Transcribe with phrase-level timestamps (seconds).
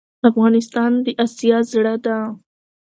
[0.29, 2.17] افغانستان دي اسيا زړه ده